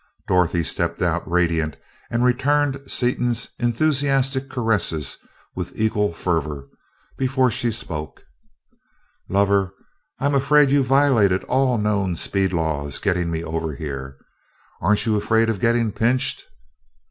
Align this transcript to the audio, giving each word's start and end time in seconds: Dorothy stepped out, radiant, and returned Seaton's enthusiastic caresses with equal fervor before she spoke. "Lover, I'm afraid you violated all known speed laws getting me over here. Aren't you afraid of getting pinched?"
Dorothy 0.27 0.63
stepped 0.63 0.99
out, 1.03 1.29
radiant, 1.29 1.75
and 2.09 2.23
returned 2.23 2.81
Seaton's 2.87 3.49
enthusiastic 3.59 4.49
caresses 4.49 5.19
with 5.55 5.79
equal 5.79 6.11
fervor 6.11 6.67
before 7.19 7.51
she 7.51 7.71
spoke. 7.71 8.23
"Lover, 9.29 9.75
I'm 10.17 10.33
afraid 10.33 10.71
you 10.71 10.83
violated 10.83 11.43
all 11.43 11.77
known 11.77 12.15
speed 12.15 12.51
laws 12.51 12.97
getting 12.97 13.29
me 13.29 13.43
over 13.43 13.75
here. 13.75 14.17
Aren't 14.81 15.05
you 15.05 15.17
afraid 15.17 15.51
of 15.51 15.59
getting 15.59 15.91
pinched?" 15.91 16.45